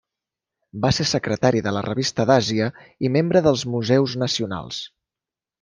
Va 0.85 0.89
ser 0.99 1.05
secretari 1.09 1.61
de 1.67 1.73
la 1.77 1.83
Revista 1.87 2.27
d'Àsia 2.31 2.71
i 3.09 3.13
membre 3.19 3.45
dels 3.49 3.67
Museus 3.75 4.21
Nacionals. 4.27 4.85